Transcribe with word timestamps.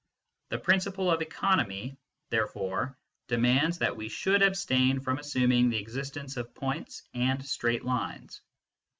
The 0.49 0.57
principle 0.57 1.11
of 1.11 1.21
economy, 1.21 1.83
iao 1.83 1.85
MYSTICISM 1.85 1.91
AND 1.91 1.93
LOGIC 1.93 2.29
therefore, 2.31 2.97
demands 3.27 3.77
that 3.77 3.95
we 3.97 4.09
should 4.09 4.41
abstain 4.41 4.99
from 4.99 5.17
assum 5.19 5.53
ing 5.53 5.69
the 5.69 5.77
existence 5.77 6.37
of 6.37 6.55
points 6.55 7.03
and 7.13 7.45
straight 7.45 7.85
lines. 7.85 8.41